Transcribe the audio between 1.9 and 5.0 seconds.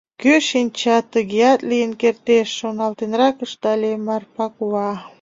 кертеш,— шоналтенрак ыштале Марпа кува.